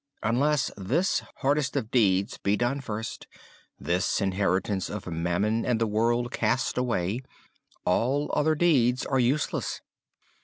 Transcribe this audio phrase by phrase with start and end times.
[0.23, 3.27] Unless this hardest of deeds be done first
[3.79, 7.19] this inheritance of mammon and the world cast away,
[7.85, 9.81] all other deeds are useless.